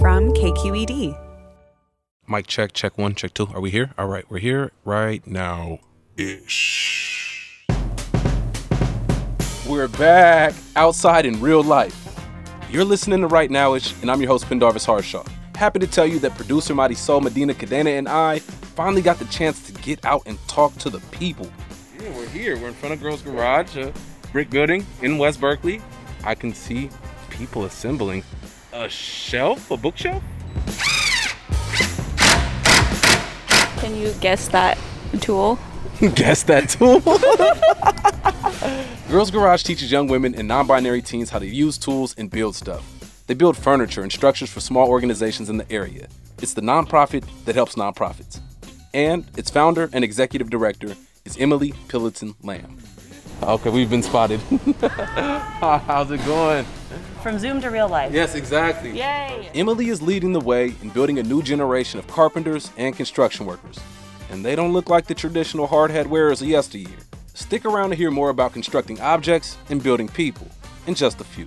[0.00, 1.18] From KQED.
[2.28, 3.48] Mic check, check one, check two.
[3.52, 3.90] Are we here?
[3.98, 5.80] All right, we're here right now
[6.16, 7.66] ish.
[9.66, 12.16] We're back outside in real life.
[12.70, 15.24] You're listening to Right Nowish, and I'm your host, Pendarvis Harshaw.
[15.56, 19.66] Happy to tell you that producer Marisol Medina Cadena and I finally got the chance
[19.66, 21.50] to get out and talk to the people.
[22.00, 22.56] Yeah, we're here.
[22.56, 25.82] We're in front of Girls Garage, uh, a brick building in West Berkeley.
[26.22, 26.88] I can see
[27.30, 28.22] people assembling
[28.72, 30.22] a shelf, a bookshelf.
[33.80, 34.78] Can you guess that
[35.20, 35.58] tool?
[36.14, 37.00] Guess that tool.
[39.10, 42.54] Girls Garage teaches young women and non binary teens how to use tools and build
[42.54, 42.84] stuff.
[43.26, 46.06] They build furniture and structures for small organizations in the area.
[46.40, 48.40] It's the nonprofit that helps nonprofits.
[48.94, 52.78] And its founder and executive director is Emily Pilloton Lamb.
[53.42, 54.40] Okay, we've been spotted.
[54.80, 56.64] How's it going?
[57.22, 58.12] From Zoom to real life.
[58.12, 58.90] Yes, exactly.
[58.90, 59.50] Yay!
[59.54, 63.78] Emily is leading the way in building a new generation of carpenters and construction workers
[64.30, 66.98] and they don't look like the traditional hard hat wearers of yesteryear.
[67.34, 70.48] Stick around to hear more about constructing objects and building people
[70.86, 71.46] in just a few.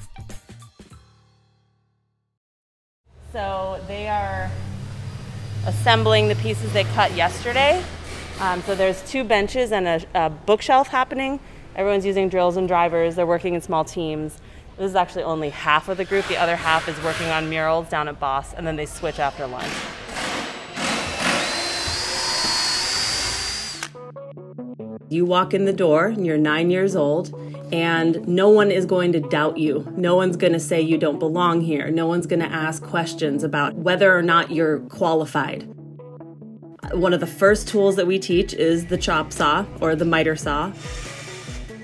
[3.31, 4.49] So they are
[5.65, 7.83] assembling the pieces they cut yesterday
[8.41, 11.39] um, so there's two benches and a, a, bookshelf happening.
[11.75, 13.15] Everyone's using drills and drivers.
[13.15, 14.39] They're working in small teams.
[14.77, 16.27] This is actually only half of the group.
[16.27, 19.45] The other half is working on murals down at Boss, and then they switch after
[19.45, 19.71] lunch.
[25.07, 27.29] You walk in the door, and you're nine years old,
[27.71, 29.91] and no one is going to doubt you.
[29.95, 31.89] No one's going to say you don't belong here.
[31.89, 35.63] No one's going to ask questions about whether or not you're qualified.
[36.91, 40.35] One of the first tools that we teach is the chop saw or the miter
[40.35, 40.73] saw.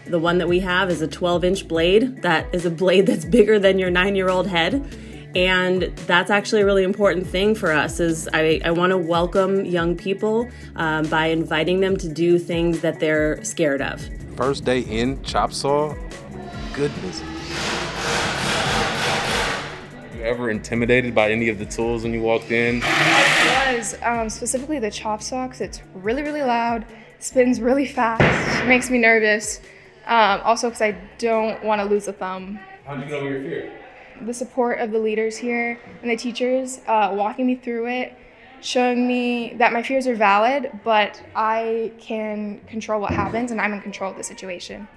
[0.08, 3.26] The one that we have is a 12 inch blade that is a blade that's
[3.26, 4.86] bigger than your nine year old head.
[5.36, 9.66] And that's actually a really important thing for us is I, I want to welcome
[9.66, 14.10] young people um, by inviting them to do things that they're scared of.
[14.38, 15.96] First day in chop saw,
[16.72, 17.24] goodness
[20.16, 22.82] You ever intimidated by any of the tools when you walked in?
[22.84, 26.86] I was, um, specifically the chop saw, because it's really, really loud,
[27.18, 29.60] spins really fast, makes me nervous.
[30.06, 32.60] Um, also, because I don't want to lose a thumb.
[32.86, 33.72] How did you know your fear?
[34.22, 38.16] The support of the leaders here and the teachers uh, walking me through it
[38.62, 43.74] showing me that my fears are valid, but I can control what happens and I'm
[43.74, 44.88] in control of the situation.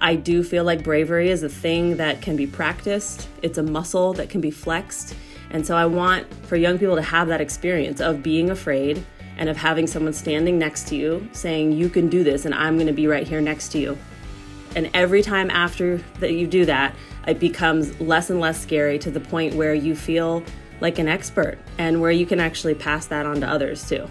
[0.00, 4.12] I do feel like bravery is a thing that can be practiced, it's a muscle
[4.14, 5.14] that can be flexed.
[5.50, 9.04] And so I want for young people to have that experience of being afraid
[9.38, 12.76] and of having someone standing next to you saying, You can do this, and I'm
[12.76, 13.96] going to be right here next to you.
[14.76, 16.94] And every time after that you do that,
[17.26, 20.42] it becomes less and less scary to the point where you feel
[20.80, 24.08] like an expert and where you can actually pass that on to others too.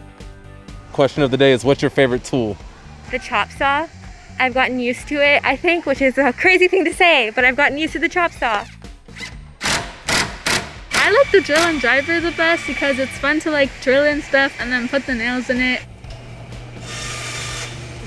[0.93, 2.57] Question of the day is what's your favorite tool?
[3.11, 3.87] The chop saw.
[4.39, 7.45] I've gotten used to it, I think, which is a crazy thing to say, but
[7.45, 8.65] I've gotten used to the chop saw.
[11.07, 14.21] I like the drill and driver the best because it's fun to like drill and
[14.21, 15.81] stuff and then put the nails in it.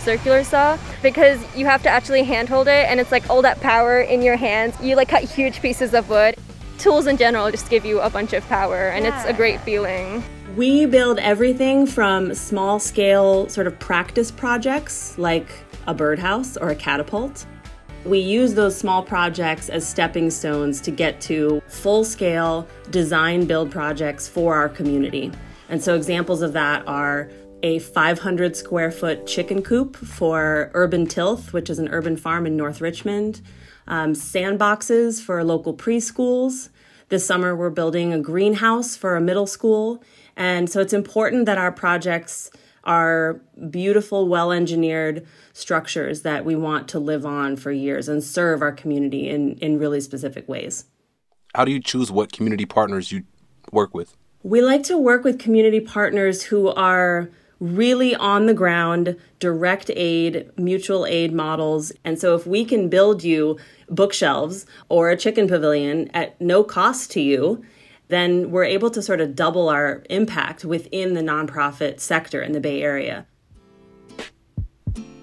[0.01, 4.01] Circular saw because you have to actually handhold it and it's like all that power
[4.01, 4.75] in your hands.
[4.83, 6.37] You like cut huge pieces of wood.
[6.81, 9.15] Tools in general just give you a bunch of power and yeah.
[9.15, 10.25] it's a great feeling.
[10.57, 15.51] We build everything from small scale sort of practice projects like
[15.87, 17.45] a birdhouse or a catapult.
[18.07, 23.71] We use those small projects as stepping stones to get to full scale design build
[23.71, 25.31] projects for our community.
[25.69, 27.29] And so examples of that are
[27.63, 32.57] a 500 square foot chicken coop for Urban Tilth, which is an urban farm in
[32.57, 33.41] North Richmond,
[33.87, 36.69] um, sandboxes for local preschools.
[37.09, 40.03] This summer, we're building a greenhouse for a middle school.
[40.37, 42.51] And so it's important that our projects
[42.85, 48.63] are beautiful, well engineered structures that we want to live on for years and serve
[48.63, 50.87] our community in, in really specific ways.
[51.55, 53.25] How do you choose what community partners you
[53.73, 54.17] work with?
[54.43, 57.29] We like to work with community partners who are
[57.61, 61.93] really on the ground, direct aid, mutual aid models.
[62.05, 63.59] And so if we can build you
[63.89, 67.63] bookshelves or a chicken pavilion at no cost to you,
[68.09, 72.61] then we're able to sort of double our impact within the nonprofit sector in the
[72.61, 73.27] Bay Area.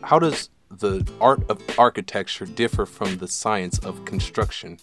[0.04, 4.78] How does the art of architecture differ from the science of construction?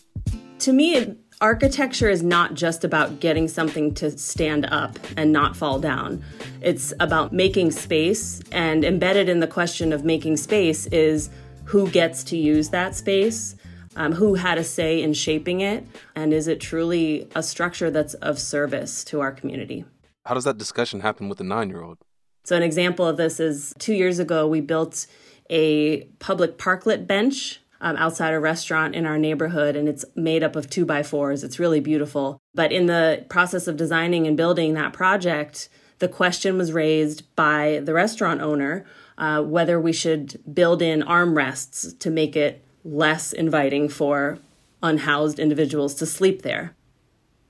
[0.58, 5.78] To me, architecture is not just about getting something to stand up and not fall
[5.78, 6.24] down.
[6.60, 11.30] It's about making space, and embedded in the question of making space is
[11.64, 13.56] who gets to use that space,
[13.96, 18.14] um, who had a say in shaping it, and is it truly a structure that's
[18.14, 19.84] of service to our community?
[20.26, 21.98] How does that discussion happen with a nine year old?
[22.44, 25.06] So, an example of this is two years ago, we built
[25.50, 30.56] a public parklet bench um, outside a restaurant in our neighborhood, and it's made up
[30.56, 31.44] of two by fours.
[31.44, 32.38] It's really beautiful.
[32.54, 35.68] But in the process of designing and building that project,
[35.98, 38.84] the question was raised by the restaurant owner
[39.16, 44.38] uh, whether we should build in armrests to make it less inviting for
[44.82, 46.74] unhoused individuals to sleep there.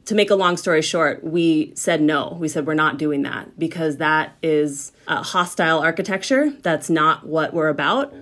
[0.07, 2.37] To make a long story short, we said no.
[2.39, 6.51] We said we're not doing that because that is hostile architecture.
[6.61, 8.13] That's not what we're about.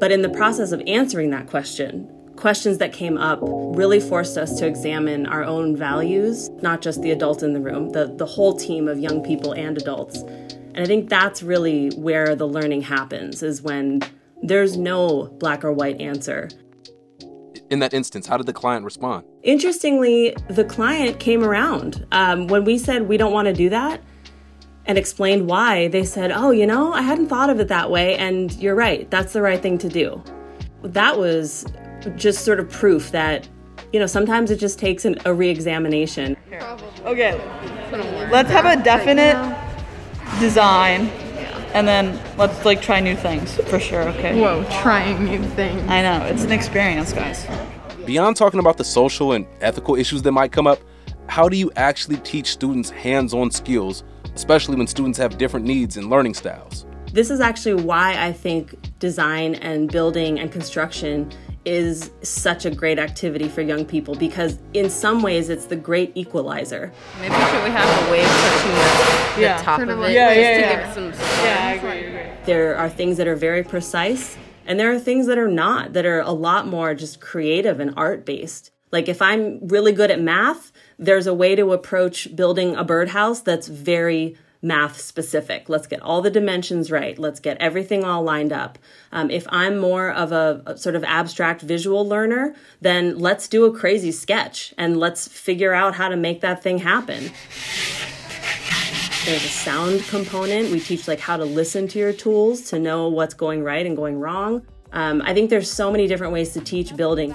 [0.00, 4.58] But in the process of answering that question, questions that came up really forced us
[4.58, 8.56] to examine our own values, not just the adult in the room, the, the whole
[8.56, 10.22] team of young people and adults.
[10.22, 14.00] And I think that's really where the learning happens, is when
[14.42, 16.48] there's no black or white answer.
[17.68, 19.26] In that instance, how did the client respond?
[19.42, 22.06] Interestingly, the client came around.
[22.10, 24.00] Um, when we said we don't want to do that
[24.90, 28.16] and explained why, they said, Oh, you know, I hadn't thought of it that way,
[28.16, 30.20] and you're right, that's the right thing to do.
[30.82, 31.64] That was
[32.16, 33.48] just sort of proof that,
[33.92, 36.36] you know, sometimes it just takes an, a re examination.
[37.04, 37.38] Okay,
[38.32, 39.36] let's have a definite
[40.40, 41.06] design
[41.72, 44.02] and then let's like try new things for sure.
[44.08, 44.40] Okay.
[44.40, 45.88] Whoa, trying new things.
[45.88, 47.46] I know it's an experience, guys.
[48.06, 50.80] Beyond talking about the social and ethical issues that might come up,
[51.28, 54.02] how do you actually teach students hands-on skills,
[54.40, 56.86] especially when students have different needs and learning styles?
[57.12, 61.30] This is actually why I think design and building and construction
[61.66, 66.10] is such a great activity for young people because in some ways it's the great
[66.14, 66.90] equalizer.
[67.20, 69.62] Maybe should we have a wave touching the, the yeah.
[69.62, 70.84] top of, of it yeah, just yeah, to yeah.
[70.84, 72.44] give some Yeah, I agree, I agree.
[72.46, 76.06] There are things that are very precise and there are things that are not that
[76.06, 78.70] are a lot more just creative and art based.
[78.90, 83.40] Like if I'm really good at math, there's a way to approach building a birdhouse
[83.40, 85.70] that's very math specific.
[85.70, 87.18] Let's get all the dimensions right.
[87.18, 88.78] Let's get everything all lined up.
[89.10, 93.64] Um, if I'm more of a, a, sort of abstract visual learner, then let's do
[93.64, 97.32] a crazy sketch and let's figure out how to make that thing happen.
[99.24, 100.70] There's a sound component.
[100.70, 103.96] We teach like how to listen to your tools to know what's going right and
[103.96, 104.66] going wrong.
[104.92, 107.34] Um, I think there's so many different ways to teach building.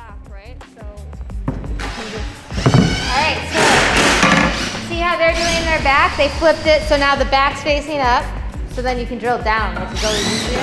[5.13, 8.25] Their back, they flipped it so now the back's facing up.
[8.71, 10.61] So then you can drill down, which is always easier.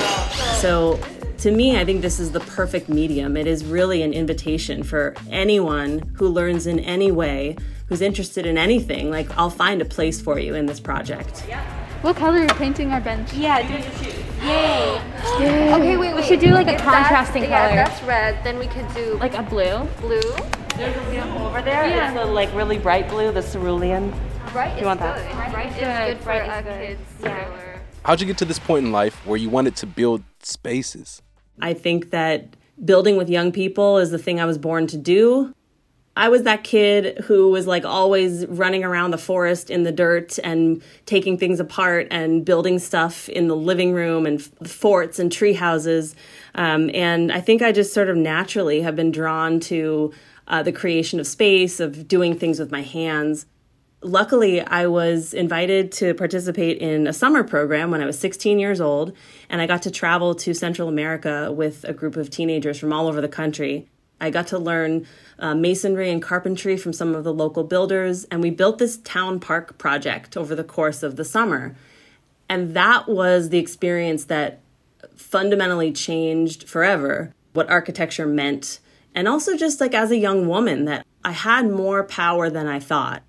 [0.59, 0.99] So,
[1.39, 3.35] to me, I think this is the perfect medium.
[3.35, 7.57] It is really an invitation for anyone who learns in any way,
[7.87, 9.09] who's interested in anything.
[9.09, 11.39] Like, I'll find a place for you in this project.
[12.01, 13.33] What color are you painting our bench?
[13.33, 13.73] Yeah, do
[14.45, 15.01] Yay.
[15.39, 15.73] Yay.
[15.73, 17.81] Okay, wait, We should do like a If that's- contrasting yeah, color.
[17.81, 19.87] if that's red, then we could do Like a blue.
[20.01, 20.21] blue.
[20.77, 21.87] There's a sample over there.
[21.87, 22.11] Yeah.
[22.11, 24.13] It's the like really bright blue, the cerulean.
[24.53, 25.17] Bright You is want that?
[25.17, 25.51] good.
[25.51, 26.87] Bright is Good, good for bright is good.
[26.87, 27.01] kids.
[27.23, 27.79] Yeah.
[28.05, 31.21] How'd you get to this point in life where you wanted to build spaces?
[31.59, 32.55] I think that
[32.85, 35.53] building with young people is the thing I was born to do.
[36.15, 40.37] I was that kid who was like always running around the forest in the dirt
[40.43, 45.31] and taking things apart and building stuff in the living room and f- forts and
[45.31, 46.13] tree houses.
[46.53, 50.13] Um, and I think I just sort of naturally have been drawn to
[50.47, 53.47] uh, the creation of space, of doing things with my hands.
[54.05, 58.81] Luckily, I was invited to participate in a summer program when I was 16 years
[58.81, 59.13] old,
[59.49, 63.07] and I got to travel to Central America with a group of teenagers from all
[63.07, 63.87] over the country.
[64.19, 65.07] I got to learn
[65.39, 69.39] uh, masonry and carpentry from some of the local builders, and we built this town
[69.39, 71.73] park project over the course of the summer.
[72.49, 74.59] And that was the experience that
[75.15, 78.81] fundamentally changed forever what architecture meant.
[79.15, 82.79] And also, just like as a young woman, that I had more power than I
[82.81, 83.23] thought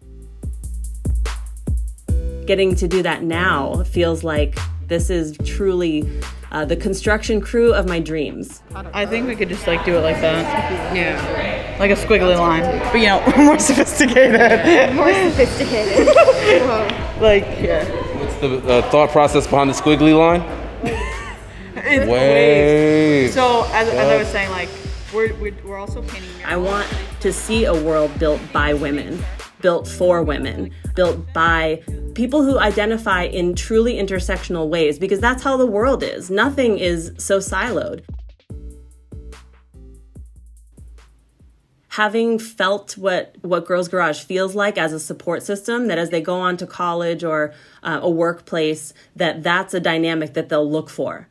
[2.46, 6.08] getting to do that now feels like this is truly
[6.52, 8.62] uh, the construction crew of my dreams.
[8.74, 10.94] I think we could just like do it like that.
[10.94, 11.76] Yeah.
[11.78, 12.62] Like a squiggly line.
[12.92, 14.94] But you know, more sophisticated.
[14.94, 16.06] More sophisticated.
[17.20, 17.84] like, yeah.
[18.18, 20.42] What's the uh, thought process behind the squiggly line?
[21.76, 23.34] It's Waves.
[23.34, 24.68] So, as, as I was saying, like,
[25.12, 26.30] we're, we're, we're also painting.
[26.44, 26.86] I want
[27.20, 29.22] to see a world built by women,
[29.64, 35.56] built for women, built by people who identify in truly intersectional ways, because that's how
[35.56, 36.30] the world is.
[36.30, 38.04] Nothing is so siloed.
[41.88, 46.20] having felt what what Girls Garage feels like as a support system that as they
[46.20, 47.54] go on to college or
[47.84, 51.28] uh, a workplace that that's a dynamic that they'll look for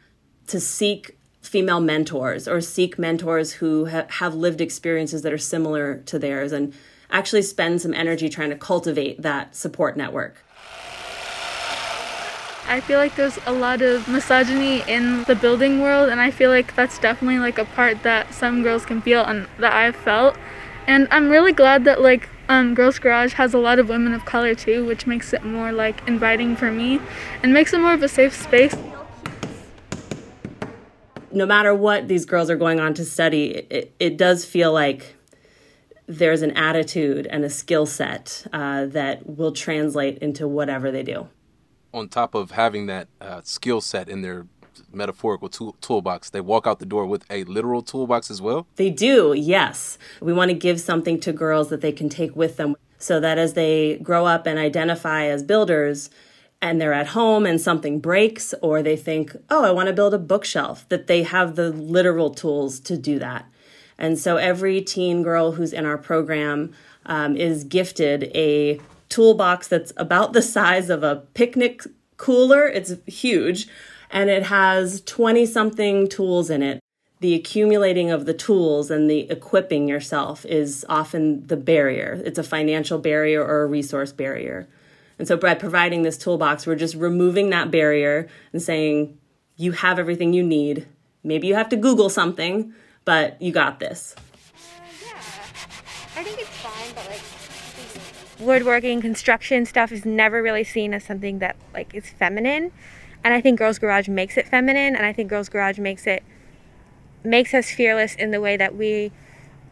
[0.48, 5.98] to seek female mentors or seek mentors who ha- have lived experiences that are similar
[6.06, 6.74] to theirs and
[7.14, 10.44] actually spend some energy trying to cultivate that support network.
[12.68, 16.50] I feel like there's a lot of misogyny in the building world, and I feel
[16.50, 20.36] like that's definitely like a part that some girls can feel and that I've felt.
[20.88, 24.26] And I'm really glad that like um, Girls Garage has a lot of women of
[24.26, 27.00] color too, which makes it more like inviting for me
[27.44, 28.76] and makes it more of a safe space.
[31.32, 35.16] No matter what these girls are going on to study, it, it does feel like
[36.08, 41.28] there's an attitude and a skill set uh, that will translate into whatever they do.
[41.94, 44.48] On top of having that uh, skill set in their
[44.92, 48.68] metaphorical tool- toolbox, they walk out the door with a literal toolbox as well.
[48.76, 49.98] They do, yes.
[50.20, 53.38] We want to give something to girls that they can take with them so that
[53.38, 56.10] as they grow up and identify as builders
[56.62, 60.14] and they're at home and something breaks or they think, oh, I want to build
[60.14, 63.46] a bookshelf, that they have the literal tools to do that.
[63.98, 66.74] And so every teen girl who's in our program
[67.06, 71.84] um, is gifted a toolbox that's about the size of a picnic
[72.18, 72.68] cooler.
[72.68, 73.68] It's huge
[74.10, 76.80] and it has 20 something tools in it.
[77.20, 82.22] The accumulating of the tools and the equipping yourself is often the barrier.
[82.26, 84.68] It's a financial barrier or a resource barrier.
[85.18, 89.18] And so by providing this toolbox, we're just removing that barrier and saying,
[89.56, 90.88] you have everything you need.
[91.24, 92.74] Maybe you have to Google something,
[93.06, 94.16] but you got this.
[95.06, 95.14] Yeah.
[96.16, 97.22] I think it's fine, but like
[98.40, 102.72] woodworking, construction stuff is never really seen as something that like is feminine.
[103.24, 106.24] And I think Girls Garage makes it feminine and I think Girls Garage makes it
[107.24, 109.12] makes us fearless in the way that we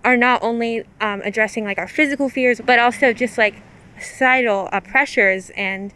[0.04, 3.62] are not only um, addressing like our physical fears, but also just like
[4.00, 5.94] societal uh, pressures and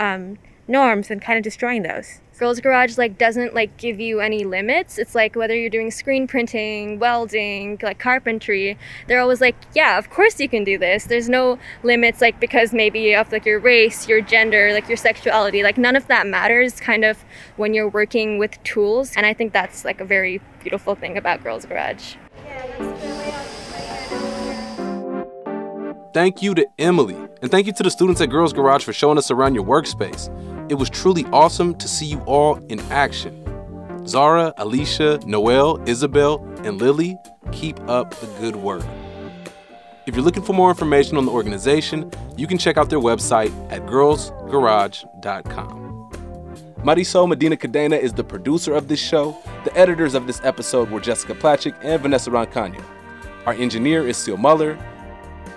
[0.00, 2.20] um, norms and kind of destroying those.
[2.38, 4.96] Girls Garage like doesn't like give you any limits.
[4.96, 8.78] It's like whether you're doing screen printing, welding, like carpentry,
[9.08, 11.04] they're always like, yeah, of course you can do this.
[11.04, 15.64] There's no limits like because maybe of like your race, your gender, like your sexuality.
[15.64, 17.24] Like none of that matters kind of
[17.56, 19.14] when you're working with tools.
[19.16, 22.14] And I think that's like a very beautiful thing about Girls Garage.
[26.14, 29.18] Thank you to Emily, and thank you to the students at Girls Garage for showing
[29.18, 30.28] us around your workspace.
[30.68, 33.42] It was truly awesome to see you all in action.
[34.06, 37.16] Zara, Alicia, Noel, Isabel, and Lily,
[37.52, 38.84] keep up the good work.
[40.06, 43.50] If you're looking for more information on the organization, you can check out their website
[43.72, 45.88] at girlsgarage.com.
[46.78, 49.36] Marisol Medina Cadena is the producer of this show.
[49.64, 52.82] The editors of this episode were Jessica Placzek and Vanessa Rancaño.
[53.46, 54.76] Our engineer is Seal Muller.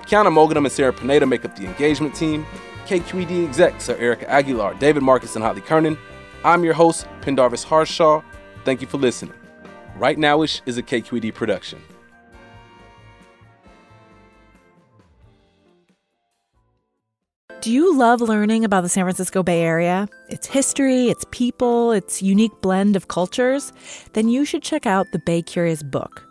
[0.06, 2.46] Kyana Moghadam and Sarah Pineda make up the engagement team.
[2.88, 5.97] KQED execs are Erika Aguilar, David Marcus, and Holly Kernan.
[6.43, 8.21] I'm your host, Pendarvis Harshaw.
[8.65, 9.33] Thank you for listening.
[9.97, 11.81] Right Nowish is a KQED production.
[17.61, 20.09] Do you love learning about the San Francisco Bay Area?
[20.29, 23.71] Its history, its people, its unique blend of cultures?
[24.13, 26.30] Then you should check out the Bay Curious book.